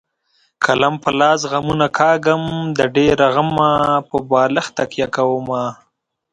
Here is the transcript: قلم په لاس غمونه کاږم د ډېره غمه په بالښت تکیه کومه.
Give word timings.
قلم 0.65 0.93
په 1.03 1.09
لاس 1.19 1.41
غمونه 1.51 1.87
کاږم 1.99 2.41
د 2.77 2.79
ډېره 2.95 3.25
غمه 3.35 3.71
په 4.09 4.17
بالښت 4.29 4.71
تکیه 4.77 5.07
کومه. 5.15 5.63